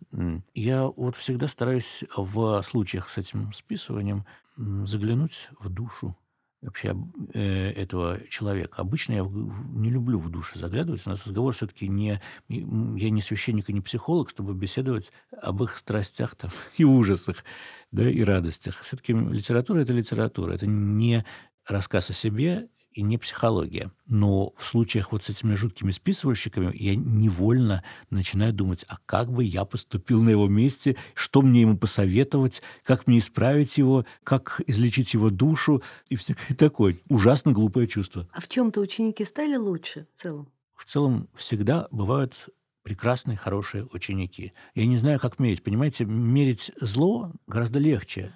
[0.55, 6.17] Я вот всегда стараюсь в случаях с этим списыванием заглянуть в душу
[6.63, 6.97] вообще
[7.35, 8.81] э, этого человека.
[8.81, 11.07] Обычно я не люблю в душе заглядывать.
[11.07, 12.21] У нас разговор все-таки не...
[12.49, 17.45] Я не священник и не психолог, чтобы беседовать об их страстях там, и ужасах,
[17.93, 18.83] да, и радостях.
[18.83, 20.53] Все-таки литература– это литература.
[20.53, 21.25] Это не
[21.67, 22.69] рассказ о себе,
[22.99, 23.93] и не психология.
[24.07, 29.45] Но в случаях вот с этими жуткими списывальщиками я невольно начинаю думать, а как бы
[29.45, 35.15] я поступил на его месте, что мне ему посоветовать, как мне исправить его, как излечить
[35.15, 36.99] его душу и всякое такое.
[37.09, 38.29] Ужасно глупое чувство.
[38.33, 40.49] А в чем-то ученики стали лучше в целом?
[40.75, 42.49] В целом всегда бывают
[42.83, 44.55] прекрасные, хорошие ученики.
[44.75, 45.63] Я не знаю, как мерить.
[45.63, 48.35] Понимаете, мерить зло гораздо легче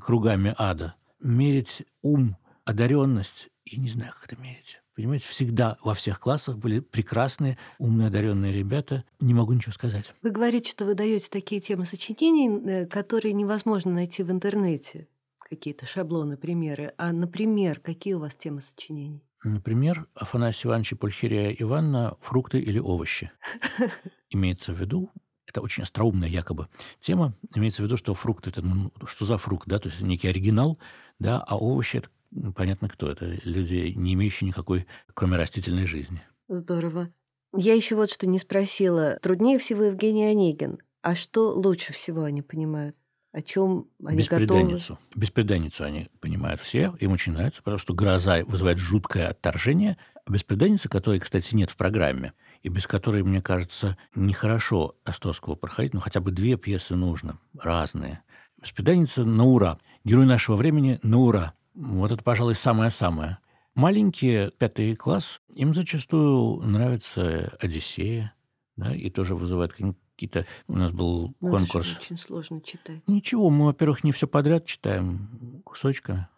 [0.00, 0.96] кругами ада.
[1.20, 4.80] Мерить ум, одаренность я не знаю, как это мерить.
[4.94, 9.04] Понимаете, всегда во всех классах были прекрасные, умные, одаренные ребята.
[9.20, 10.12] Не могу ничего сказать.
[10.22, 15.08] Вы говорите, что вы даете такие темы сочинений, э, которые невозможно найти в интернете.
[15.38, 16.92] Какие-то шаблоны, примеры.
[16.96, 19.24] А, например, какие у вас темы сочинений?
[19.42, 23.30] Например, Афанасий Иванович и Пульхерия Ивановна «Фрукты или овощи».
[24.30, 25.10] Имеется в виду,
[25.46, 29.68] это очень остроумная якобы тема, имеется в виду, что фрукт– это ну, что за фрукт,
[29.68, 30.78] да, то есть некий оригинал,
[31.18, 32.08] да, а овощи– это
[32.54, 33.26] понятно кто это.
[33.44, 36.22] Люди, не имеющие никакой, кроме растительной жизни.
[36.48, 37.10] Здорово.
[37.56, 39.18] Я еще вот что не спросила.
[39.22, 40.78] Труднее всего Евгений Онегин.
[41.02, 42.96] А что лучше всего они понимают?
[43.32, 44.94] О чем они Беспреданницу.
[44.94, 45.20] готовы?
[45.20, 46.94] Беспреданницу они понимают все.
[47.00, 49.96] Им очень нравится, потому что гроза вызывает жуткое отторжение.
[50.24, 55.94] А беспреданница, которой, кстати, нет в программе, и без которой, мне кажется, нехорошо Островского проходить,
[55.94, 58.22] но хотя бы две пьесы нужно, разные.
[58.60, 59.78] Беспреданница на ура.
[60.04, 61.54] Герой нашего времени на ура.
[61.74, 63.38] Вот это, пожалуй, самое-самое.
[63.74, 68.32] Маленькие, пятый класс, им зачастую нравится «Одиссея»,
[68.76, 70.46] да, и тоже вызывает какие-то...
[70.68, 71.92] У нас был ну, конкурс.
[71.92, 73.02] Это очень сложно читать.
[73.08, 76.28] Ничего, мы, во-первых, не все подряд читаем кусочками,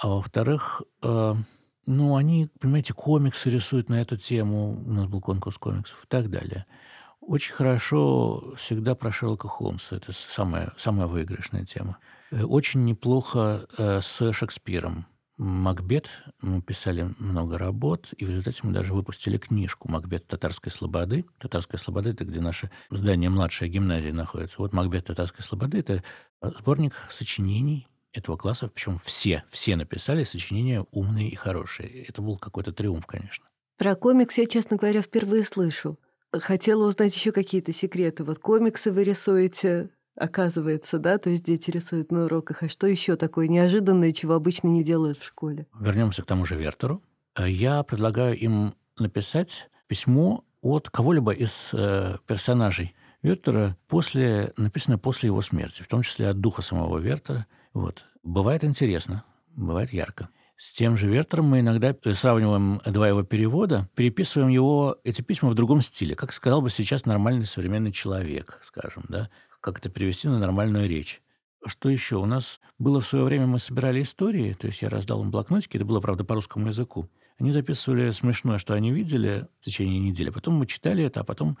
[0.00, 1.34] а во-вторых, э,
[1.86, 6.30] ну, они, понимаете, комиксы рисуют на эту тему, у нас был конкурс комиксов и так
[6.30, 6.66] далее.
[7.20, 11.98] Очень хорошо всегда про Шерлока Холмса, это самая, самая выигрышная тема.
[12.32, 15.06] Э, очень неплохо э, с Шекспиром.
[15.36, 16.08] Макбет,
[16.40, 21.24] мы писали много работ, и в результате мы даже выпустили книжку «Макбет татарской слободы».
[21.38, 24.56] Татарская слобода– это где наше здание младшей гимназии находится.
[24.58, 26.04] Вот «Макбет татарской слободы»– это
[26.40, 32.04] сборник сочинений этого класса, причем все, все написали сочинения умные и хорошие.
[32.04, 33.44] Это был какой-то триумф, конечно.
[33.78, 35.98] Про комикс я, честно говоря, впервые слышу.
[36.30, 38.22] Хотела узнать еще какие-то секреты.
[38.22, 41.18] Вот комиксы вы рисуете, оказывается, да?
[41.18, 42.62] То есть дети рисуют на уроках.
[42.62, 45.66] А что еще такое неожиданное, чего обычно не делают в школе?
[45.78, 47.02] Вернемся к тому же Вертеру.
[47.36, 55.28] Э, я предлагаю им написать письмо от кого-либо из э, персонажей Вертера, после, написанное после
[55.28, 57.46] его смерти, в том числе от духа самого Вертера.
[57.72, 58.04] Вот.
[58.22, 59.24] Бывает интересно.
[59.54, 60.28] бывает ярко.
[60.56, 65.54] С тем же Вертером мы иногда сравниваем два его перевода, переписываем его, эти письма в
[65.54, 69.28] другом стиле, как сказал бы сейчас нормальный современный человек, скажем, да,
[69.62, 71.22] как это перевести на нормальную речь.
[71.64, 72.16] Что еще?
[72.16, 75.76] У нас было в свое время, мы собирали истории, то есть я раздал им блокнотики,
[75.76, 77.08] это было, правда, по русскому языку.
[77.38, 80.30] Они записывали смешное, что они видели в течение недели.
[80.30, 81.56] Потом мы читали это, а потом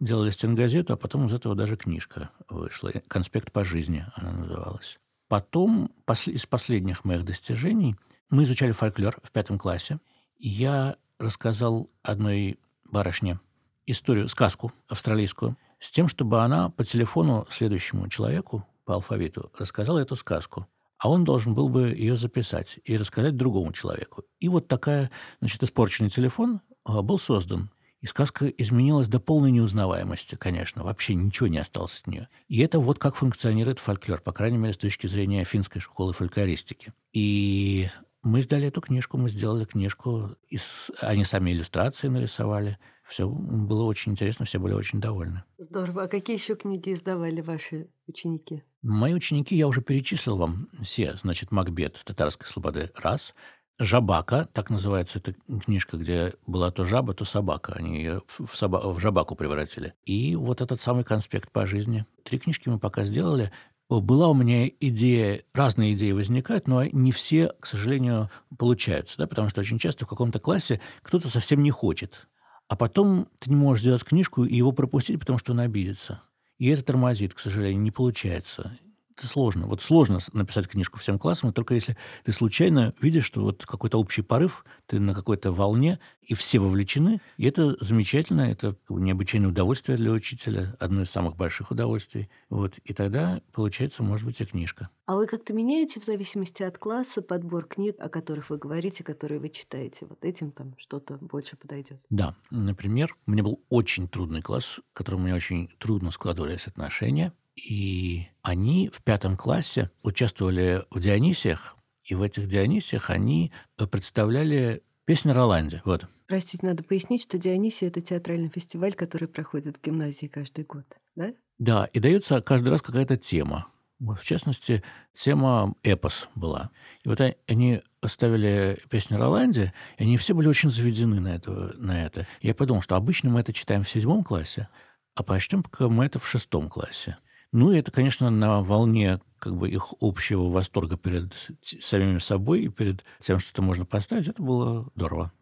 [0.00, 2.90] делали стенгазету, а потом из этого даже книжка вышла.
[3.08, 4.98] «Конспект по жизни» она называлась.
[5.28, 5.90] Потом,
[6.26, 7.96] из последних моих достижений,
[8.28, 9.98] мы изучали фольклор в пятом классе.
[10.38, 13.38] Я рассказал одной барышне
[13.86, 20.16] историю, сказку австралийскую, с тем, чтобы она по телефону следующему человеку по алфавиту рассказала эту
[20.16, 20.66] сказку.
[20.98, 24.24] А он должен был бы ее записать и рассказать другому человеку.
[24.38, 25.10] И вот такая,
[25.40, 27.70] значит, испорченный телефон а, был создан.
[28.00, 30.84] И сказка изменилась до полной неузнаваемости, конечно.
[30.84, 32.28] Вообще ничего не осталось от нее.
[32.48, 36.92] И это вот как функционирует фольклор, по крайней мере, с точки зрения финской школы фольклористики.
[37.12, 37.88] И
[38.22, 40.90] мы сдали эту книжку, мы сделали книжку, из...
[41.00, 42.78] они сами иллюстрации нарисовали.
[43.08, 45.44] Все было очень интересно, все были очень довольны.
[45.58, 46.04] Здорово.
[46.04, 48.62] А какие еще книги издавали ваши ученики?
[48.82, 51.16] Мои ученики, я уже перечислил вам все.
[51.16, 53.34] Значит, «Макбет» татарской слободы– раз.
[53.78, 57.72] «Жабака», так называется эта книжка, где была то жаба, то собака.
[57.72, 59.94] Они ее в, соба- в жабаку превратили.
[60.04, 62.06] И вот этот самый конспект по жизни.
[62.22, 63.50] Три книжки мы пока сделали.
[63.88, 69.50] Была у меня идея, разные идеи возникают, но не все, к сожалению, получаются, да, потому
[69.50, 72.26] что очень часто в каком-то классе кто-то совсем не хочет.
[72.68, 76.22] А потом ты не можешь сделать книжку и его пропустить, потому что он обидится.
[76.58, 78.78] И это тормозит, к сожалению, не получается
[79.16, 79.66] это сложно.
[79.66, 84.22] Вот сложно написать книжку всем классам, только если ты случайно видишь, что вот какой-то общий
[84.22, 87.20] порыв, ты на какой-то волне, и все вовлечены.
[87.36, 92.28] И это замечательно, это необычайное удовольствие для учителя, одно из самых больших удовольствий.
[92.48, 92.78] Вот.
[92.78, 94.88] И тогда получается, может быть, и книжка.
[95.06, 99.38] А вы как-то меняете в зависимости от класса подбор книг, о которых вы говорите, которые
[99.38, 100.06] вы читаете?
[100.06, 102.00] Вот этим там что-то больше подойдет?
[102.10, 102.34] Да.
[102.50, 107.32] Например, у меня был очень трудный класс, в котором у меня очень трудно складывались отношения.
[107.56, 114.82] И они в пятом классе участвовали в Дионисиях, и в этих Дионисиях они э, представляли
[115.04, 115.80] песню Роланде.
[115.84, 116.06] Вот.
[116.26, 121.32] Простите, надо пояснить, что Дионисия– это театральный фестиваль, который проходит в гимназии каждый год, да?
[121.58, 123.66] Да, и дается каждый раз какая-то тема.
[124.00, 124.82] В частности,
[125.14, 126.70] тема эпос была.
[127.04, 131.74] И вот они ставили песню Роланде, и они все были очень заведены на это.
[131.78, 132.26] На это.
[132.40, 134.68] Я подумал, что обычно мы это читаем в седьмом классе,
[135.14, 137.16] а почтем пока мы это в шестом классе.
[137.54, 143.04] Ну, это, конечно, на волне как бы их общего восторга перед самими собой и перед
[143.20, 145.32] тем, что это можно поставить, это было здорово.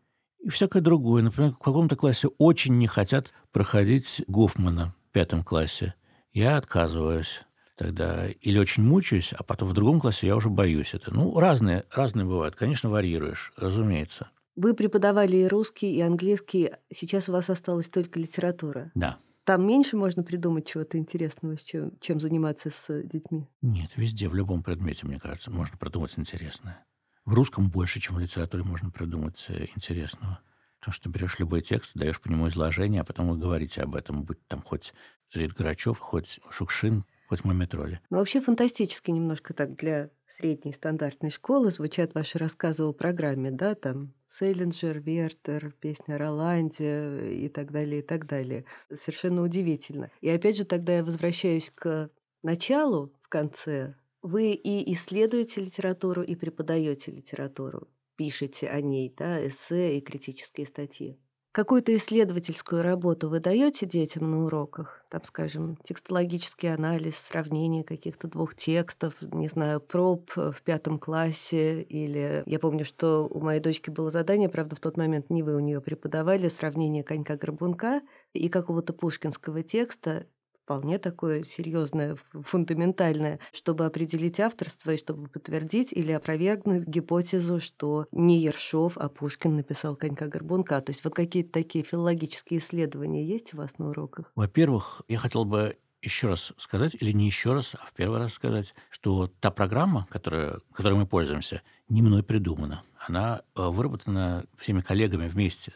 [0.40, 1.22] И всякое другое.
[1.22, 5.94] Например, в каком-то классе очень не хотят проходить Гофмана в пятом классе.
[6.34, 7.40] Я отказываюсь
[7.78, 8.28] тогда.
[8.28, 11.14] Или очень мучаюсь, а потом в другом классе я уже боюсь это.
[11.14, 12.56] Ну, разные, разные бывают.
[12.56, 14.28] Конечно, варьируешь, разумеется.
[14.54, 16.72] Вы преподавали и русский, и английский.
[16.90, 18.90] Сейчас у вас осталась только литература.
[18.94, 19.16] Да.
[19.44, 23.48] Там меньше можно придумать чего-то интересного, чем, чем заниматься с детьми?
[23.60, 26.84] Нет, везде, в любом предмете, мне кажется, можно придумать интересное.
[27.24, 30.40] В русском больше, чем в литературе можно придумать э, интересного.
[30.78, 34.24] Потому что берешь любой текст, даешь по нему изложение, а потом вы говорите об этом,
[34.24, 34.92] будь там хоть
[35.32, 38.00] Рид Грачев, хоть Шукшин, хоть Мумитроли.
[38.10, 43.74] Ну, вообще фантастически немножко так для средней стандартной школы звучат ваши рассказы о программе, да,
[43.74, 48.64] там Селлинджер, Вертер, песня Роланде и так далее, и так далее.
[48.92, 50.10] Совершенно удивительно.
[50.20, 52.10] И опять же, тогда я возвращаюсь к
[52.42, 53.94] началу, в конце.
[54.22, 61.18] Вы и исследуете литературу, и преподаете литературу, пишете о ней, да, эссе и критические статьи.
[61.52, 65.04] Какую-то исследовательскую работу вы даете детям на уроках?
[65.10, 72.42] Там, скажем, текстологический анализ, сравнение каких-то двух текстов, не знаю, проб в пятом классе или...
[72.46, 75.60] Я помню, что у моей дочки было задание, правда, в тот момент не вы у
[75.60, 78.00] нее преподавали, сравнение конька-горбунка
[78.32, 80.26] и какого-то пушкинского текста
[80.72, 88.38] вполне такое серьезное, фундаментальное, чтобы определить авторство и чтобы подтвердить или опровергнуть гипотезу, что не
[88.38, 90.80] Ершов, а Пушкин написал «Конька-горбунка».
[90.80, 94.32] То есть вот какие-то такие филологические исследования есть у вас на уроках?
[94.34, 98.32] Во-первых, я хотел бы еще раз сказать, или не еще раз, а в первый раз
[98.32, 102.82] сказать, что та программа, которая, которой мы пользуемся, не мной придумана.
[103.06, 105.74] Она э, выработана всеми коллегами вместе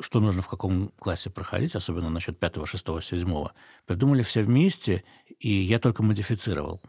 [0.00, 3.52] что нужно в каком классе проходить, особенно насчет пятого, шестого, седьмого,
[3.86, 5.04] придумали все вместе,
[5.38, 6.80] и я только модифицировал.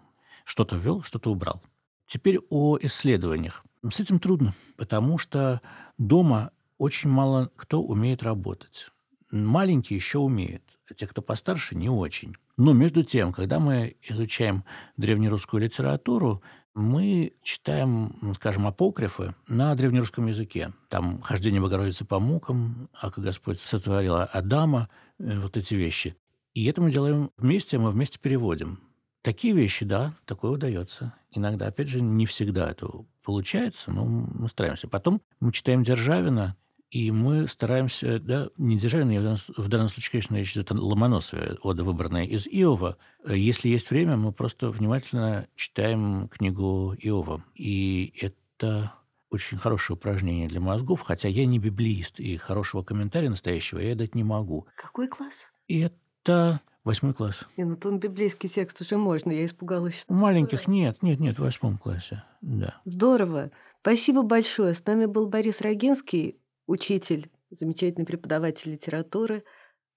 [0.46, 1.62] Что-то ввел, что-то убрал.
[2.06, 3.64] Теперь о исследованиях.
[3.90, 5.62] С этим трудно, потому что
[5.98, 8.88] дома очень мало кто умеет работать.
[9.32, 12.36] Маленькие еще умеют, а те, кто постарше, не очень.
[12.58, 14.66] Но между тем, когда мы изучаем
[14.98, 16.44] древнерусскую литературу,
[16.74, 20.72] Мы читаем, ну, скажем, апокрифы на древнерусском языке.
[20.90, 26.16] Там «Хождение Богородицы по мукам», «Ака Господь сотворил Адама», э, вот эти вещи.
[26.54, 28.80] И это мы делаем вместе, мы вместе переводим.
[29.22, 31.14] Такие вещи, да, такое удается.
[31.32, 32.90] Иногда, опять же, не всегда это
[33.24, 34.88] получается, но мы стараемся.
[34.88, 36.56] Потом мы читаем Державина,
[36.92, 41.58] и мы стараемся, да, не Державина, я в данном случае, конечно, речь идет о Ломоносове,
[41.64, 42.98] ода, выбранная из Иова.
[43.26, 47.44] Если есть время, мы просто внимательно читаем книгу Иова.
[47.56, 48.94] И это
[49.30, 54.14] очень хорошее упражнение для мозгов, хотя я не библиист, и хорошего комментария настоящего я дать
[54.14, 54.68] не могу.
[54.76, 55.50] Какой класс?
[55.70, 57.46] И это Восьмой класс.
[57.58, 60.02] Не, ну там библейский текст уже можно, я испугалась.
[60.02, 62.82] Что У маленьких нет, нет, нет, в восьмом классе, да.
[62.86, 63.52] Здорово.
[63.82, 64.74] Спасибо большое.
[64.74, 66.41] С нами был Борис Рогинский,
[66.72, 69.44] учитель, замечательный преподаватель литературы,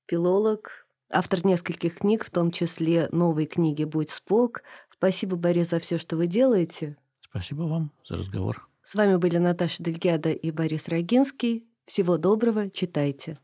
[0.07, 4.63] филолог, автор нескольких книг, в том числе новой книги «Будь спок».
[4.91, 6.97] Спасибо, Борис, за все, что вы делаете.
[7.21, 8.69] Спасибо вам за разговор.
[8.83, 11.67] С вами были Наташа Дельгяда и Борис Рогинский.
[11.87, 13.39] Всего доброго, читайте.